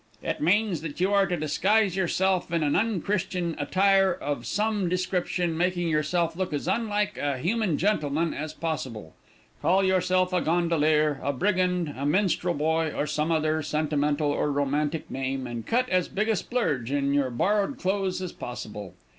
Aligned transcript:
"It 0.23 0.41
means 0.41 0.81
that 0.81 0.99
you 0.99 1.13
are 1.13 1.27
to 1.27 1.37
disguise 1.37 1.95
yourself 1.95 2.51
in 2.51 2.63
an 2.63 2.75
un 2.75 3.01
Christian 3.01 3.55
attire 3.59 4.11
of 4.11 4.47
some 4.47 4.89
description, 4.89 5.55
making 5.55 5.89
yourself 5.89 6.35
look 6.35 6.53
as 6.53 6.67
unlike 6.67 7.19
a 7.19 7.37
'human 7.37 7.77
gentleman' 7.77 8.33
as 8.33 8.51
possible 8.51 9.13
call 9.61 9.83
yourself 9.83 10.33
a 10.33 10.41
'Gondolier,' 10.41 11.19
a 11.21 11.31
'Brigand,' 11.31 11.93
a 11.95 12.03
'Minstrel 12.07 12.55
Boy,' 12.55 12.91
or 12.91 13.05
some 13.05 13.31
other 13.31 13.61
sentimental 13.61 14.31
or 14.31 14.51
romantic 14.51 15.11
name, 15.11 15.45
and 15.45 15.67
cut 15.67 15.87
as 15.89 16.07
big 16.07 16.29
a 16.29 16.35
splurge 16.35 16.89
in 16.91 17.13
your 17.13 17.29
borrowed 17.29 17.77
clothes 17.77 18.23
as 18.23 18.31
possible. 18.31 18.95